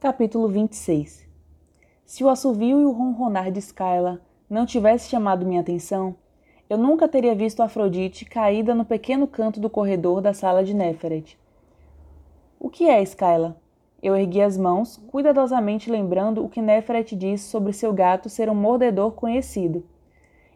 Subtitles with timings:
[0.00, 1.28] Capítulo 26
[2.06, 6.14] Se o assovio e o ronronar de Skyla não tivesse chamado minha atenção,
[6.70, 11.36] eu nunca teria visto Afrodite caída no pequeno canto do corredor da sala de Neferet.
[12.60, 13.60] O que é, Skyla?
[14.00, 18.54] Eu ergui as mãos, cuidadosamente lembrando o que Neferet disse sobre seu gato ser um
[18.54, 19.84] mordedor conhecido.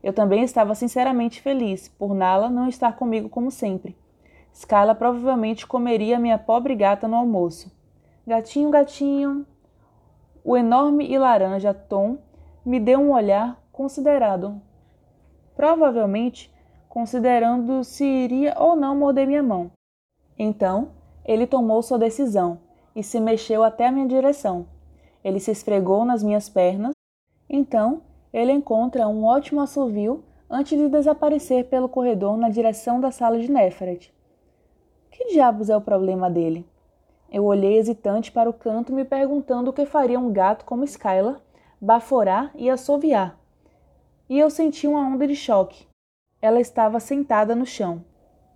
[0.04, 3.96] Eu também estava sinceramente feliz por Nala não estar comigo como sempre.
[4.52, 7.82] Skyla provavelmente comeria minha pobre gata no almoço.
[8.25, 9.45] Gatinho, gatinho.
[10.45, 12.18] O enorme e laranja Tom
[12.64, 14.61] me deu um olhar considerado.
[15.57, 16.53] Provavelmente
[16.89, 19.72] considerando se iria ou não morder minha mão.
[20.39, 20.90] Então,
[21.25, 22.61] ele tomou sua decisão
[22.95, 24.67] e se mexeu até a minha direção.
[25.25, 26.93] Ele se esfregou nas minhas pernas.
[27.48, 33.41] Então, ele encontra um ótimo assovio antes de desaparecer pelo corredor na direção da sala
[33.41, 34.14] de Neferet.
[35.11, 36.70] Que diabos é o problema dele?
[37.33, 41.41] Eu olhei hesitante para o canto, me perguntando o que faria um gato como Skylar
[41.83, 43.37] baforar e assoviar.
[44.29, 45.89] E eu senti uma onda de choque.
[46.41, 48.05] Ela estava sentada no chão.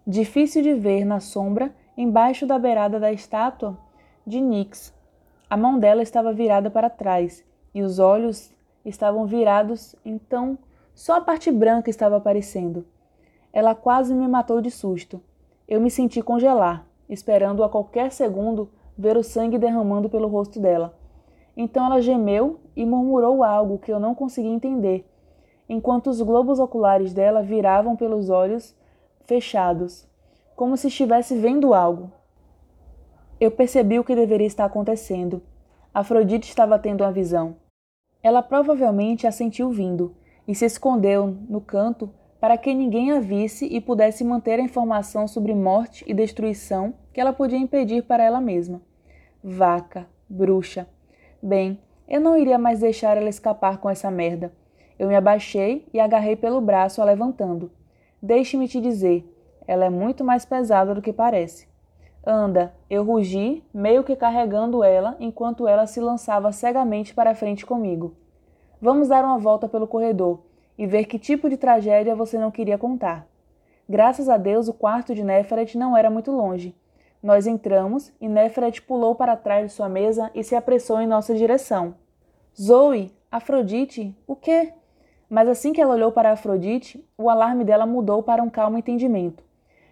[0.06, 3.77] Difícil de ver na sombra, embaixo da beirada da estátua
[4.25, 4.95] de Nix.
[5.50, 10.56] A mão dela estava virada para trás e os olhos estavam virados, então
[10.95, 12.87] só a parte branca estava aparecendo.
[13.53, 15.20] Ela quase me matou de susto.
[15.67, 20.99] Eu me senti congelar, esperando a qualquer segundo ver o sangue derramando pelo rosto dela.
[21.57, 25.07] Então ela gemeu e murmurou algo que eu não conseguia entender,
[25.69, 28.75] enquanto os globos oculares dela viravam pelos olhos
[29.25, 30.07] fechados,
[30.55, 32.11] como se estivesse vendo algo.
[33.39, 35.43] Eu percebi o que deveria estar acontecendo.
[35.93, 37.57] Afrodite estava tendo uma visão.
[38.23, 40.15] Ela provavelmente a sentiu vindo
[40.49, 42.11] e se escondeu no canto
[42.47, 47.20] para que ninguém a visse e pudesse manter a informação sobre morte e destruição que
[47.20, 48.80] ela podia impedir para ela mesma.
[49.42, 50.86] Vaca, bruxa.
[51.42, 54.53] Bem, eu não iria mais deixar ela escapar com essa merda.
[54.97, 57.69] Eu me abaixei e agarrei pelo braço, a levantando.
[58.22, 59.28] Deixe-me te dizer,
[59.66, 61.66] ela é muito mais pesada do que parece.
[62.25, 68.15] Anda, eu rugi, meio que carregando ela, enquanto ela se lançava cegamente para frente comigo.
[68.81, 70.46] Vamos dar uma volta pelo corredor
[70.78, 73.26] e ver que tipo de tragédia você não queria contar.
[73.88, 76.75] Graças a Deus, o quarto de Neferet não era muito longe.
[77.22, 81.34] Nós entramos e Neferet pulou para trás de sua mesa e se apressou em nossa
[81.34, 81.94] direção.
[82.60, 84.72] Zoe, Afrodite, o quê?
[85.28, 89.42] Mas assim que ela olhou para Afrodite, o alarme dela mudou para um calmo entendimento.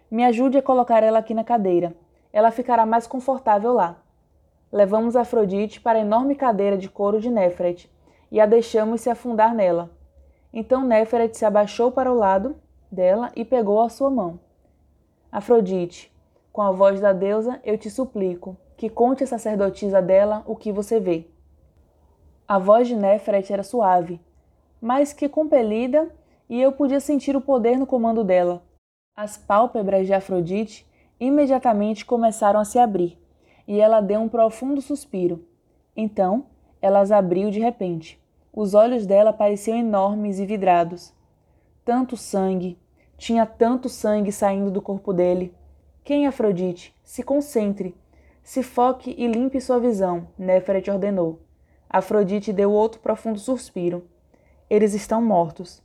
[0.09, 1.95] Me ajude a colocar ela aqui na cadeira.
[2.31, 3.97] Ela ficará mais confortável lá.
[4.71, 7.89] Levamos Afrodite para a enorme cadeira de couro de Nefret
[8.31, 9.91] e a deixamos se afundar nela.
[10.55, 12.55] Então Néferet se abaixou para o lado
[12.89, 14.39] dela e pegou a sua mão.
[15.29, 16.09] Afrodite,
[16.53, 20.71] com a voz da deusa, eu te suplico que conte à sacerdotisa dela o que
[20.71, 21.27] você vê.
[22.47, 24.21] A voz de Néferet era suave,
[24.79, 26.09] mas que compelida,
[26.47, 28.63] e eu podia sentir o poder no comando dela.
[29.13, 30.85] As pálpebras de Afrodite
[31.19, 33.17] imediatamente começaram a se abrir,
[33.67, 35.45] e ela deu um profundo suspiro.
[35.97, 36.45] Então,
[36.81, 38.23] elas abriu de repente.
[38.55, 41.13] Os olhos dela pareciam enormes e vidrados.
[41.83, 42.79] Tanto sangue,
[43.17, 45.53] tinha tanto sangue saindo do corpo dele.
[46.05, 46.95] Quem, Afrodite?
[47.03, 47.93] Se concentre.
[48.41, 51.41] Se foque e limpe sua visão, Néferet ordenou.
[51.89, 54.07] Afrodite deu outro profundo suspiro.
[54.69, 55.83] Eles estão mortos.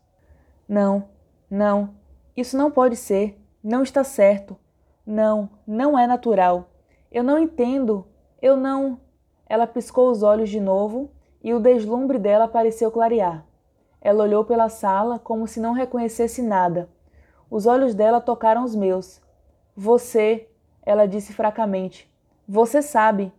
[0.68, 1.08] Não,
[1.50, 1.90] não,
[2.36, 3.36] isso não pode ser.
[3.64, 4.56] Não está certo.
[5.04, 6.70] Não, não é natural.
[7.10, 8.06] Eu não entendo.
[8.40, 9.00] Eu não.
[9.48, 11.10] Ela piscou os olhos de novo
[11.42, 13.44] e o deslumbre dela pareceu clarear.
[14.00, 16.88] Ela olhou pela sala como se não reconhecesse nada.
[17.50, 19.20] Os olhos dela tocaram os meus.
[19.76, 20.48] Você,
[20.84, 22.10] ela disse fracamente.
[22.48, 23.32] Você sabe.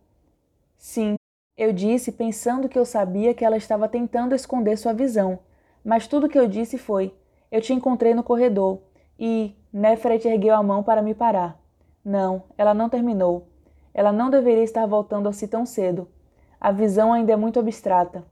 [0.76, 1.16] Sim,
[1.56, 5.38] eu disse pensando que eu sabia que ela estava tentando esconder sua visão,
[5.84, 7.14] mas tudo que eu disse foi:
[7.50, 8.80] Eu te encontrei no corredor.
[9.18, 11.60] E Nefret ergueu a mão para me parar.
[12.04, 13.46] Não, ela não terminou.
[13.94, 16.08] Ela não deveria estar voltando a si tão cedo.
[16.64, 18.24] A visão ainda é muito abstrata.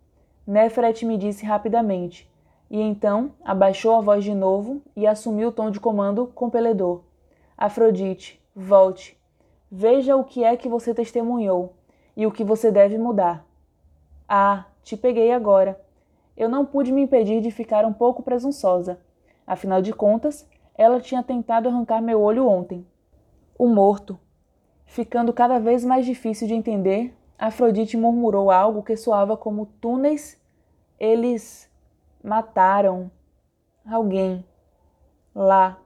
[0.46, 2.31] Nefret me disse rapidamente,
[2.70, 7.02] e então abaixou a voz de novo e assumiu o tom de comando compeledor.
[7.58, 9.20] Afrodite, volte.
[9.69, 11.75] Veja o que é que você testemunhou
[12.16, 13.44] e o que você deve mudar.
[14.28, 15.81] Ah, te peguei agora.
[16.37, 19.00] Eu não pude me impedir de ficar um pouco presunçosa.
[19.44, 22.87] Afinal de contas, ela tinha tentado arrancar meu olho ontem.
[23.58, 24.16] O morto.
[24.87, 30.38] Ficando cada vez mais difícil de entender Afrodite murmurou algo que soava como túneis.
[30.98, 31.70] Eles
[32.22, 33.10] mataram
[33.90, 34.44] alguém
[35.34, 35.78] lá.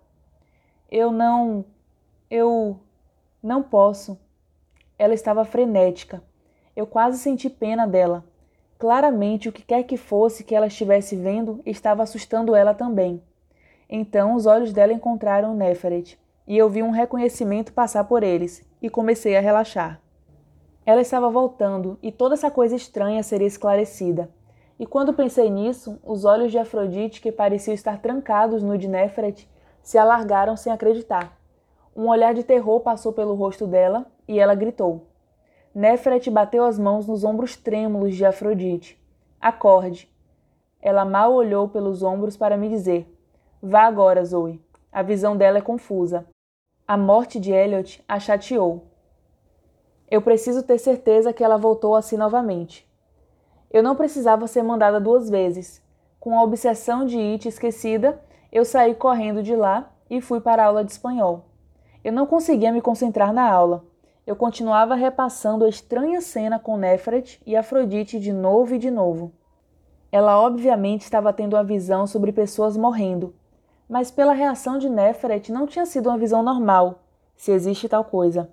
[0.91, 1.65] Eu não.
[2.29, 2.81] Eu
[3.41, 4.19] não posso.
[4.99, 6.21] Ela estava frenética.
[6.75, 8.25] Eu quase senti pena dela.
[8.77, 13.23] Claramente, o que quer que fosse que ela estivesse vendo estava assustando ela também.
[13.89, 16.19] Então, os olhos dela encontraram Neferet,
[16.49, 20.04] e eu vi um reconhecimento passar por eles, e comecei a relaxar.
[20.87, 24.29] Ela estava voltando, e toda essa coisa estranha seria esclarecida.
[24.79, 29.49] E quando pensei nisso, os olhos de Afrodite, que pareciam estar trancados no de Neferet,
[29.83, 31.39] se alargaram sem acreditar.
[31.97, 35.07] Um olhar de terror passou pelo rosto dela e ela gritou.
[35.75, 39.01] Nefret bateu as mãos nos ombros trêmulos de Afrodite.
[39.41, 40.11] Acorde.
[40.83, 43.07] Ela mal olhou pelos ombros para me dizer:
[43.63, 44.61] Vá agora, Zoe.
[44.93, 46.27] A visão dela é confusa.
[46.87, 48.85] A morte de Elliot a chateou.
[50.11, 52.89] Eu preciso ter certeza que ela voltou assim novamente.
[53.71, 55.83] Eu não precisava ser mandada duas vezes.
[56.21, 58.21] Com a obsessão de It esquecida,
[58.53, 61.47] eu saí correndo de lá e fui para a aula de espanhol.
[62.05, 63.85] Eu não conseguia me concentrar na aula.
[64.27, 69.33] Eu continuava repassando a estranha cena com Nefret e Afrodite de novo e de novo.
[70.13, 73.35] Ela obviamente estava tendo uma visão sobre pessoas morrendo,
[73.89, 77.01] mas pela reação de Nefret não tinha sido uma visão normal,
[77.37, 78.49] se existe tal coisa.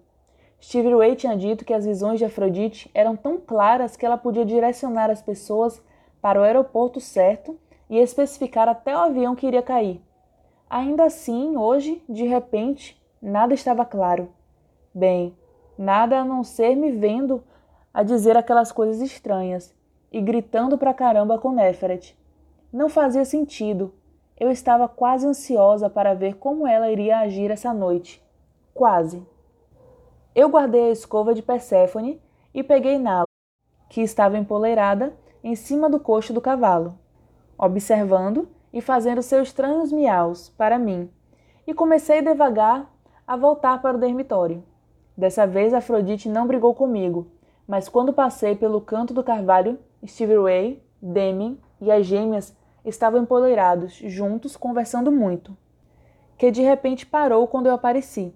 [0.61, 4.45] Steve Ray tinha dito que as visões de Afrodite eram tão claras que ela podia
[4.45, 5.81] direcionar as pessoas
[6.21, 7.57] para o aeroporto certo
[7.89, 9.99] e especificar até o avião que iria cair.
[10.69, 14.29] Ainda assim, hoje, de repente, nada estava claro.
[14.93, 15.35] Bem,
[15.77, 17.43] nada a não ser me vendo
[17.91, 19.75] a dizer aquelas coisas estranhas
[20.11, 22.15] e gritando pra caramba com Neferet.
[22.71, 23.93] Não fazia sentido.
[24.39, 28.23] Eu estava quase ansiosa para ver como ela iria agir essa noite.
[28.73, 29.25] Quase.
[30.33, 32.21] Eu guardei a escova de Perséfone
[32.53, 33.27] e peguei Nala,
[33.89, 35.13] que estava empoleirada
[35.43, 36.97] em cima do coxo do cavalo,
[37.57, 41.09] observando e fazendo seus estranhos miaus para mim,
[41.67, 42.89] e comecei devagar
[43.27, 44.63] a voltar para o dormitório.
[45.17, 47.27] Dessa vez Afrodite não brigou comigo,
[47.67, 52.55] mas quando passei pelo canto do carvalho, Steve Ray, Demi e as gêmeas
[52.85, 55.57] estavam empoleirados, juntos, conversando muito.
[56.37, 58.33] Que de repente parou quando eu apareci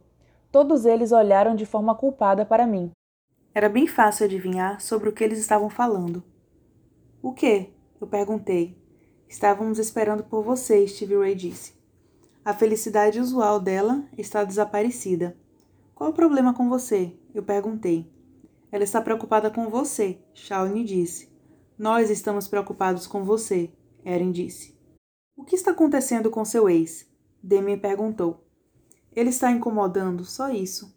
[0.56, 2.90] Todos eles olharam de forma culpada para mim.
[3.54, 6.24] Era bem fácil adivinhar sobre o que eles estavam falando.
[7.22, 7.74] O que?
[8.00, 8.82] Eu perguntei.
[9.28, 11.74] Estávamos esperando por você, Steve Ray disse.
[12.46, 15.36] A felicidade usual dela está desaparecida.
[15.94, 17.12] Qual o problema com você?
[17.34, 18.10] Eu perguntei.
[18.72, 21.28] Ela está preocupada com você, Shawnee disse.
[21.78, 23.74] Nós estamos preocupados com você,
[24.06, 24.74] Erin disse.
[25.36, 27.06] O que está acontecendo com seu ex?
[27.44, 28.45] Demi perguntou.
[29.16, 30.94] Ele está incomodando, só isso.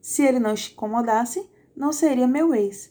[0.00, 2.90] Se ele não incomodasse, não seria meu ex.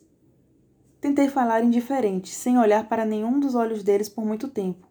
[0.99, 4.87] Tentei falar indiferente, sem olhar para nenhum dos olhos deles por muito tempo,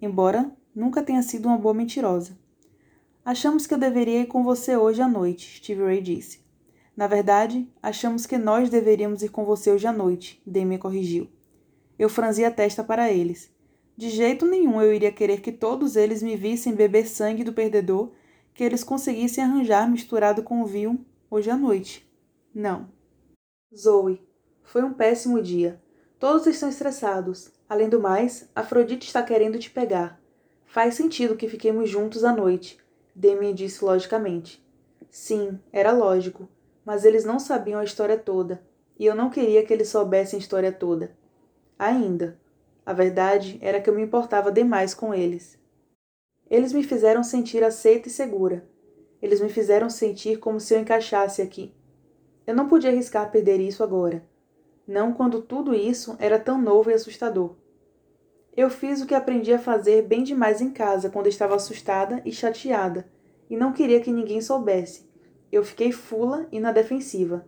[0.00, 2.36] embora nunca tenha sido uma boa mentirosa.
[3.24, 6.42] Achamos que eu deveria ir com você hoje à noite, Steve Ray disse.
[6.96, 11.28] Na verdade, achamos que nós deveríamos ir com você hoje à noite, Demi corrigiu.
[11.96, 13.48] Eu franzi a testa para eles.
[13.96, 18.10] De jeito nenhum eu iria querer que todos eles me vissem beber sangue do perdedor
[18.54, 22.08] que eles conseguissem arranjar misturado com o vinho hoje à noite.
[22.54, 22.88] Não.
[23.74, 24.20] Zoe,
[24.62, 25.80] foi um péssimo dia.
[26.18, 27.50] Todos estão estressados.
[27.68, 30.20] Além do mais, Afrodite está querendo te pegar.
[30.66, 32.78] Faz sentido que fiquemos juntos à noite,
[33.14, 34.62] Demi disse logicamente.
[35.10, 36.48] Sim, era lógico,
[36.84, 38.62] mas eles não sabiam a história toda,
[38.98, 41.16] e eu não queria que eles soubessem a história toda.
[41.78, 42.40] Ainda.
[42.84, 45.58] A verdade era que eu me importava demais com eles.
[46.52, 48.62] Eles me fizeram sentir aceita e segura.
[49.22, 51.74] Eles me fizeram sentir como se eu encaixasse aqui.
[52.46, 54.22] Eu não podia arriscar perder isso agora.
[54.86, 57.54] Não quando tudo isso era tão novo e assustador.
[58.54, 62.30] Eu fiz o que aprendi a fazer bem demais em casa quando estava assustada e
[62.30, 63.08] chateada,
[63.48, 65.08] e não queria que ninguém soubesse.
[65.50, 67.46] Eu fiquei fula e na defensiva.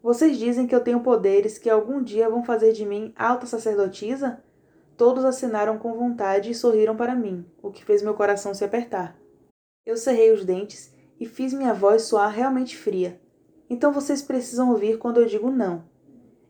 [0.00, 4.40] Vocês dizem que eu tenho poderes que algum dia vão fazer de mim alta sacerdotisa?
[4.98, 9.16] Todos assinaram com vontade e sorriram para mim, o que fez meu coração se apertar.
[9.86, 13.20] Eu cerrei os dentes e fiz minha voz soar realmente fria.
[13.70, 15.84] Então vocês precisam ouvir quando eu digo não.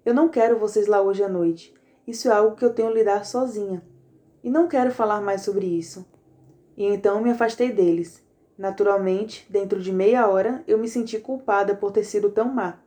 [0.02, 1.75] Eu não quero vocês lá hoje à noite.
[2.07, 3.87] Isso é algo que eu tenho a lidar sozinha.
[4.43, 6.07] E não quero falar mais sobre isso.
[6.75, 8.26] E então me afastei deles.
[8.57, 12.78] Naturalmente, dentro de meia hora, eu me senti culpada por ter sido tão má.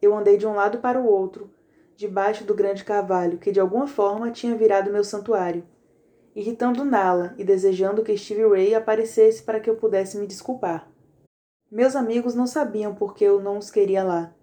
[0.00, 1.50] Eu andei de um lado para o outro,
[1.96, 5.64] debaixo do grande carvalho que de alguma forma tinha virado meu santuário,
[6.34, 10.90] irritando Nala e desejando que Steve Ray aparecesse para que eu pudesse me desculpar.
[11.70, 14.34] Meus amigos não sabiam por que eu não os queria lá.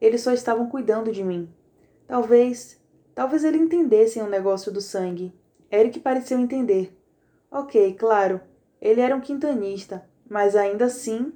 [0.00, 1.52] Eles só estavam cuidando de mim.
[2.06, 2.80] Talvez,
[3.14, 5.34] talvez ele entendessem o negócio do sangue.
[5.70, 6.96] Eric pareceu entender.
[7.50, 8.40] Ok, claro,
[8.80, 11.32] ele era um quintanista, mas ainda assim,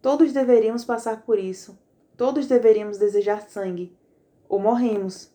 [0.00, 1.78] todos deveríamos passar por isso.
[2.16, 3.97] Todos deveríamos desejar sangue
[4.48, 5.30] Ou morremos.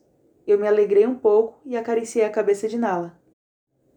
[0.45, 3.17] Eu me alegrei um pouco e acariciei a cabeça de Nala.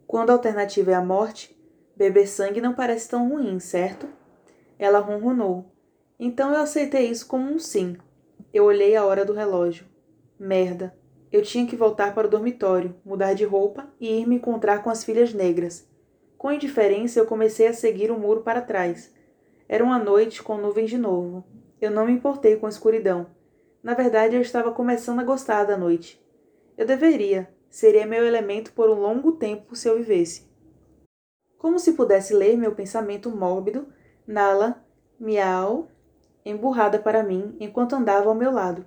[0.06, 1.56] Quando a alternativa é a morte,
[1.96, 4.06] beber sangue não parece tão ruim, certo?
[4.78, 5.72] Ela ronronou.
[6.18, 7.96] Então eu aceitei isso como um sim.
[8.52, 9.86] Eu olhei a hora do relógio.
[10.38, 10.94] Merda.
[11.32, 14.90] Eu tinha que voltar para o dormitório, mudar de roupa e ir me encontrar com
[14.90, 15.88] as filhas negras.
[16.38, 19.12] Com indiferença, eu comecei a seguir o muro para trás.
[19.68, 21.44] Era uma noite com nuvens de novo.
[21.80, 23.26] Eu não me importei com a escuridão.
[23.86, 26.20] Na verdade, eu estava começando a gostar da noite.
[26.76, 27.48] Eu deveria.
[27.70, 30.50] Seria meu elemento por um longo tempo se eu vivesse.
[31.56, 33.86] Como se pudesse ler meu pensamento mórbido,
[34.26, 34.84] Nala,
[35.20, 35.86] miau,
[36.44, 38.84] emburrada para mim enquanto andava ao meu lado.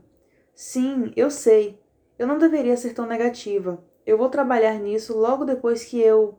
[0.53, 1.81] Sim, eu sei.
[2.17, 3.81] Eu não deveria ser tão negativa.
[4.05, 6.37] Eu vou trabalhar nisso logo depois que eu.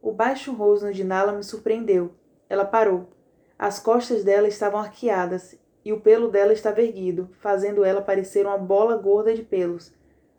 [0.00, 2.14] O baixo rosno de Nala me surpreendeu.
[2.48, 3.10] Ela parou.
[3.58, 8.58] As costas dela estavam arqueadas e o pelo dela estava erguido, fazendo ela parecer uma
[8.58, 9.90] bola gorda de pelos.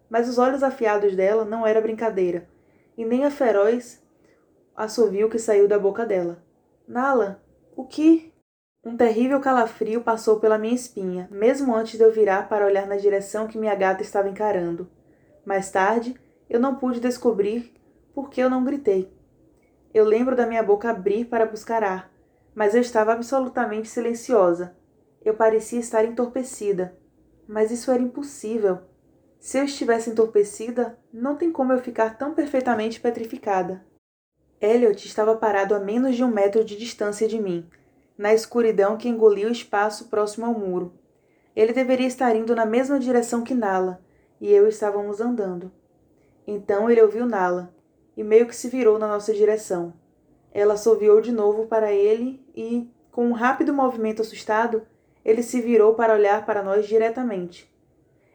[0.08, 2.48] Mas os olhos afiados dela não era brincadeira,
[2.96, 4.00] e nem a feroz
[4.76, 6.38] assovio que saiu da boca dela.
[6.88, 7.42] Nala,
[7.76, 8.32] o que?
[8.86, 12.98] Um terrível calafrio passou pela minha espinha, mesmo antes de eu virar para olhar na
[12.98, 14.88] direção que minha gata estava encarando.
[15.44, 16.14] Mais tarde,
[16.48, 17.74] eu não pude descobrir
[18.14, 19.12] por que eu não gritei.
[19.92, 22.12] Eu lembro da minha boca abrir para buscar ar,
[22.54, 24.78] mas eu estava absolutamente silenciosa.
[25.24, 26.98] Eu parecia estar entorpecida.
[27.48, 28.80] Mas isso era impossível.
[29.40, 33.86] Se eu estivesse entorpecida, não tem como eu ficar tão perfeitamente petrificada.
[34.62, 37.66] Elliot estava parado a menos de um metro de distância de mim,
[38.18, 40.94] na escuridão que engolia o espaço próximo ao muro.
[41.56, 44.02] Ele deveria estar indo na mesma direção que Nala,
[44.42, 45.72] e eu estávamos andando.
[46.46, 47.74] Então ele ouviu Nala,
[48.18, 49.94] e meio que se virou na nossa direção.
[50.52, 54.86] Ela assoviou de novo para ele e, com um rápido movimento assustado,
[55.24, 57.70] ele se virou para olhar para nós diretamente.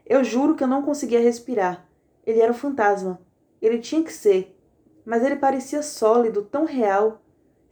[0.07, 1.89] Eu juro que eu não conseguia respirar.
[2.27, 3.21] Ele era um fantasma.
[3.61, 4.57] Ele tinha que ser.
[5.05, 7.23] Mas ele parecia sólido, tão real,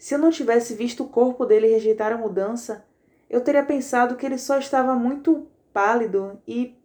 [0.02, 2.84] se eu não tivesse visto o corpo dele rejeitar a mudança,
[3.30, 6.76] eu teria pensado que ele só estava muito pálido e.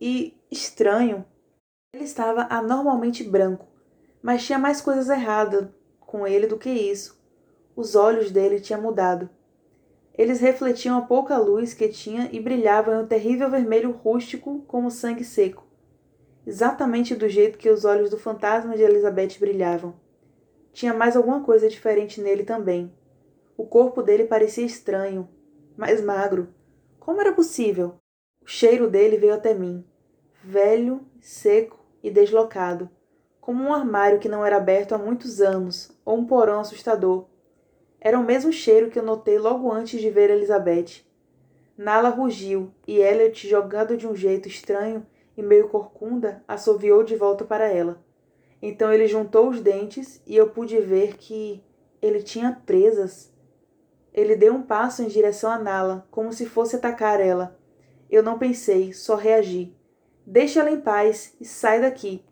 [0.00, 1.22] e estranho.
[1.92, 3.66] Ele estava anormalmente branco,
[4.22, 5.68] mas tinha mais coisas erradas
[6.00, 7.22] com ele do que isso.
[7.76, 9.28] Os olhos dele tinham mudado.
[10.16, 14.90] Eles refletiam a pouca luz que tinha e brilhavam em um terrível vermelho rústico como
[14.90, 15.66] sangue seco,
[16.46, 19.94] exatamente do jeito que os olhos do fantasma de Elizabeth brilhavam.
[20.72, 22.92] Tinha mais alguma coisa diferente nele também.
[23.56, 25.28] O corpo dele parecia estranho,
[25.76, 26.48] mais magro.
[26.98, 27.96] Como era possível?
[28.42, 29.84] O cheiro dele veio até mim,
[30.42, 32.88] velho, seco e deslocado,
[33.40, 37.26] como um armário que não era aberto há muitos anos, ou um porão assustador.
[38.06, 41.04] Era o mesmo cheiro que eu notei logo antes de ver Elizabeth.
[41.76, 45.04] Nala rugiu e Elliot, jogando de um jeito estranho
[45.36, 48.00] e meio corcunda, assoviou de volta para ela.
[48.62, 51.60] Então ele juntou os dentes e eu pude ver que
[52.00, 53.34] ele tinha presas.
[54.14, 57.58] Ele deu um passo em direção a Nala, como se fosse atacar ela.
[58.08, 59.74] Eu não pensei, só reagi.
[60.24, 62.24] Deixa ela em paz e sai daqui.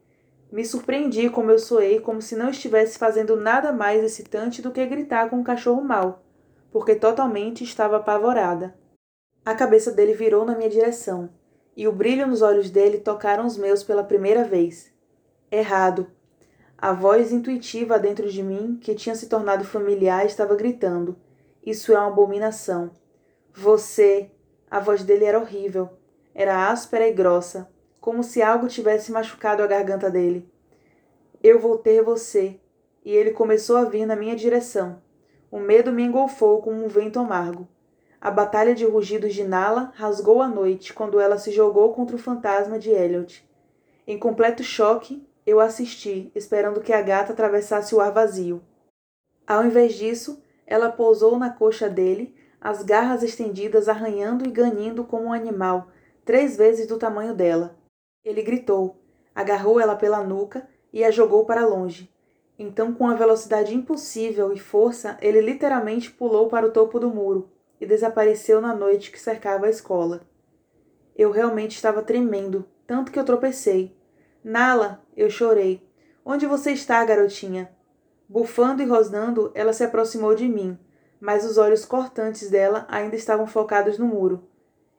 [0.55, 4.87] Me surpreendi como eu soei, como se não estivesse fazendo nada mais excitante do que
[4.87, 6.23] gritar com um cachorro mau,
[6.71, 8.73] porque totalmente estava apavorada.
[9.45, 11.29] A cabeça dele virou na minha direção,
[11.77, 14.93] e o brilho nos olhos dele tocaram os meus pela primeira vez.
[15.51, 16.07] Errado.
[16.79, 21.17] A voz intuitiva dentro de mim, que tinha se tornado familiar, estava gritando:
[21.67, 22.93] Isso é uma abominação.
[23.53, 24.31] Você.
[24.71, 25.91] A voz dele era horrível.
[26.33, 27.69] Era áspera e grossa,
[28.05, 30.47] como se algo tivesse machucado a garganta dele.
[31.43, 32.61] Eu vou ter você.
[33.03, 35.01] E ele começou a vir na minha direção.
[35.51, 37.67] O medo me engolfou como um vento amargo.
[38.21, 42.19] A batalha de rugidos de Nala rasgou a noite quando ela se jogou contra o
[42.19, 43.49] fantasma de Elliot.
[44.07, 48.63] Em completo choque, eu assisti, esperando que a gata atravessasse o ar vazio.
[49.47, 55.29] Ao invés disso, ela pousou na coxa dele, as garras estendidas arranhando e ganindo como
[55.29, 55.89] um animal,
[56.23, 57.83] três vezes do tamanho dela.
[58.25, 58.97] Ele gritou,
[59.35, 62.11] agarrou ela pela nuca e a jogou para longe.
[62.59, 67.51] Então, com a velocidade impossível e força, ele literalmente pulou para o topo do muro
[67.81, 70.23] e desapareceu na noite que cercava a escola.
[71.17, 73.97] Eu realmente estava tremendo, tanto que eu tropecei.
[74.43, 75.87] Nala, eu chorei.
[76.25, 77.71] Onde você está, garotinha?
[78.29, 80.79] Bufando e rosnando, ela se aproximou de mim,
[81.21, 84.49] mas os olhos cortantes dela ainda estavam focados no muro.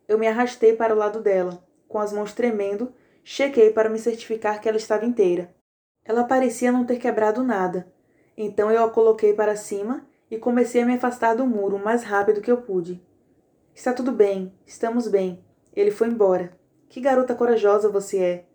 [0.07, 1.63] Eu me arrastei para o lado dela.
[1.87, 2.93] Com as mãos tremendo,
[3.27, 5.53] chequei para me certificar que ela estava inteira.
[6.05, 7.91] Ela parecia não ter quebrado nada.
[8.37, 12.03] Então eu a coloquei para cima e comecei a me afastar do muro o mais
[12.03, 13.03] rápido que eu pude.
[13.73, 15.43] Está tudo bem, estamos bem.
[15.75, 16.55] Ele foi embora.
[16.87, 18.45] Que garota corajosa você é!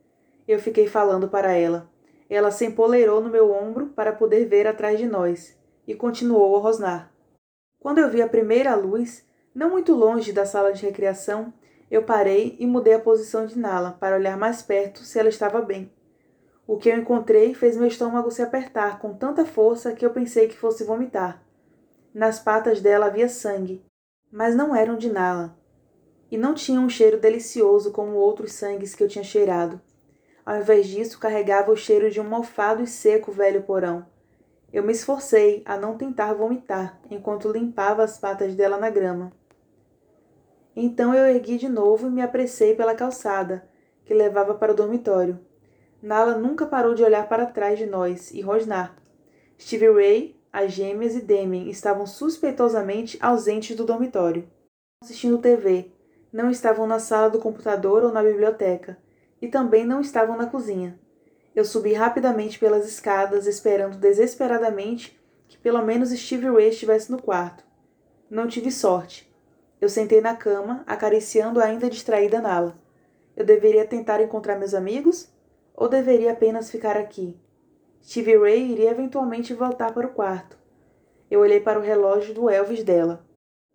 [0.47, 1.91] Eu fiquei falando para ela.
[2.29, 6.61] Ela se empoleirou no meu ombro para poder ver atrás de nós e continuou a
[6.61, 7.13] rosnar.
[7.81, 11.53] Quando eu vi a primeira luz, não muito longe da sala de recreação,
[11.91, 15.61] eu parei e mudei a posição de Nala para olhar mais perto se ela estava
[15.61, 15.93] bem.
[16.67, 20.47] O que eu encontrei fez meu estômago se apertar com tanta força que eu pensei
[20.47, 21.43] que fosse vomitar.
[22.15, 23.85] Nas patas dela havia sangue,
[24.31, 25.59] mas não eram de Nala.
[26.31, 29.81] E não tinham um cheiro delicioso como outros sangues que eu tinha cheirado.
[30.47, 34.07] Ao invés disso, carregava o cheiro de um mofado e seco velho porão.
[34.73, 39.33] Eu me esforcei a não tentar vomitar enquanto limpava as patas dela na grama.
[40.75, 43.69] Então eu ergui de novo e me apressei pela calçada,
[44.05, 45.39] que levava para o dormitório.
[46.03, 48.97] Nala nunca parou de olhar para trás de nós e rosnar.
[49.59, 54.49] Stevie Ray, as gêmeas e Demi estavam suspeitosamente ausentes do dormitório.
[55.03, 55.93] Assistindo TV,
[56.33, 58.99] não estavam na sala do computador ou na biblioteca,
[59.41, 60.99] e também não estavam na cozinha.
[61.55, 67.65] Eu subi rapidamente pelas escadas, esperando desesperadamente que pelo menos Stevie Ray estivesse no quarto.
[68.31, 69.30] Não tive sorte.
[69.81, 72.77] Eu sentei na cama, acariciando a ainda distraída Nala.
[73.35, 75.29] Eu deveria tentar encontrar meus amigos?
[75.75, 77.41] Ou deveria apenas ficar aqui?
[78.03, 80.59] Stevie Ray iria eventualmente voltar para o quarto.
[81.31, 83.25] Eu olhei para o relógio do Elvis dela.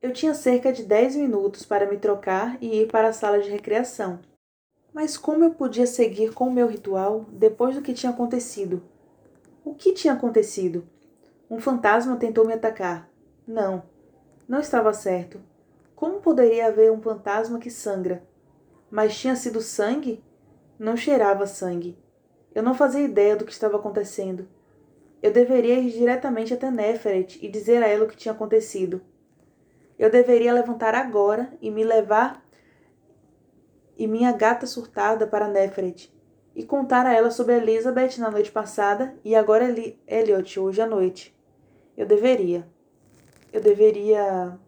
[0.02, 3.50] Eu tinha cerca de dez minutos para me trocar e ir para a sala de
[3.50, 4.20] recreação.
[4.94, 8.84] Mas como eu podia seguir com o meu ritual depois do que tinha acontecido?
[9.64, 10.88] O que tinha acontecido?
[11.50, 13.10] Um fantasma tentou me atacar.
[13.48, 13.84] Não,
[14.48, 15.40] não estava certo.
[15.96, 18.24] Como poderia haver um fantasma que sangra?
[18.92, 20.24] Mas tinha sido sangue?
[20.78, 21.98] Não cheirava sangue.
[22.54, 24.48] Eu não fazia ideia do que estava acontecendo.
[25.22, 29.02] Eu deveria ir diretamente até Neferet e dizer a ela o que tinha acontecido.
[29.98, 32.46] Eu deveria levantar agora e me levar
[33.98, 36.14] e minha gata surtada para Neferet
[36.54, 40.86] e contar a ela sobre Elizabeth na noite passada e agora Eli Elliot hoje à
[40.86, 41.36] noite.
[41.98, 42.67] Eu deveria.
[43.52, 44.60] Eu deveria.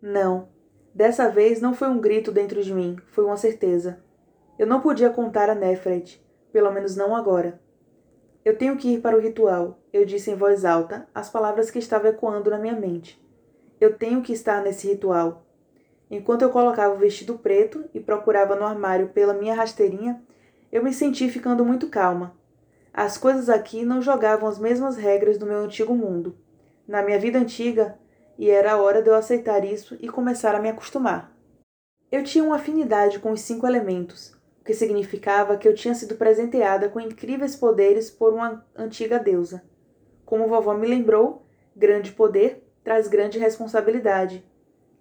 [0.00, 0.48] Não.
[0.94, 4.00] Dessa vez não foi um grito dentro de mim, foi uma certeza.
[4.58, 6.20] Eu não podia contar a Nefret,
[6.52, 7.60] pelo menos não agora.
[8.44, 11.78] Eu tenho que ir para o ritual, eu disse em voz alta, as palavras que
[11.78, 13.22] estavam ecoando na minha mente.
[13.80, 15.46] Eu tenho que estar nesse ritual.
[16.10, 20.20] Enquanto eu colocava o vestido preto e procurava no armário pela minha rasteirinha,
[20.72, 22.34] eu me senti ficando muito calma.
[22.92, 26.36] As coisas aqui não jogavam as mesmas regras do meu antigo mundo.
[26.86, 27.96] Na minha vida antiga,
[28.40, 31.30] e era a hora de eu aceitar isso e começar a me acostumar.
[32.10, 36.14] Eu tinha uma afinidade com os cinco elementos, o que significava que eu tinha sido
[36.14, 39.62] presenteada com incríveis poderes por uma antiga deusa.
[40.24, 41.44] Como vovó me lembrou,
[41.76, 44.42] grande poder traz grande responsabilidade.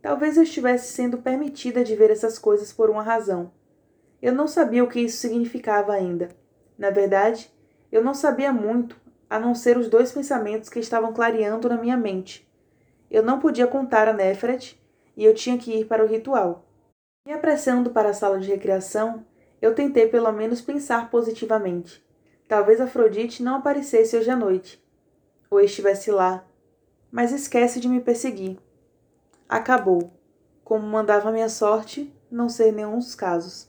[0.02, 3.54] Talvez eu estivesse sendo permitida de ver essas coisas por uma razão.
[4.22, 6.28] Eu não sabia o que isso significava ainda.
[6.78, 7.50] Na verdade,
[7.90, 8.98] eu não sabia muito,
[9.30, 12.49] a não ser os dois pensamentos que estavam clareando na minha mente.
[13.10, 14.80] Eu não podia contar a Nefret
[15.16, 16.66] e eu tinha que ir para o ritual.
[17.26, 19.26] Me apressando para a sala de recreação,
[19.62, 22.04] eu tentei pelo menos pensar positivamente.
[22.48, 24.84] Talvez Afrodite não aparecesse hoje à noite,
[25.52, 26.46] ou estivesse lá,
[27.12, 28.58] mas esquece de me perseguir.
[29.48, 30.12] Acabou,
[30.64, 33.69] como mandava minha sorte não ser nenhum dos casos.